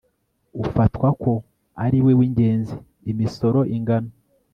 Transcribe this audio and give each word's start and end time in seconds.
ufatwa 0.63 1.07
ko 1.21 1.33
ari 1.85 1.99
we 2.05 2.11
w 2.19 2.21
ingenzi 2.27 2.75
imisoro 3.11 3.59
ingano 3.75 4.09